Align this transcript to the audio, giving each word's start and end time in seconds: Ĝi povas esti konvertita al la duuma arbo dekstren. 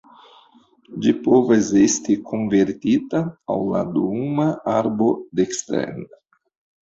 Ĝi 1.01 1.11
povas 1.25 1.67
esti 1.81 2.15
konvertita 2.29 3.21
al 3.55 3.61
la 3.75 3.83
duuma 3.99 4.47
arbo 4.73 5.11
dekstren. 5.41 6.01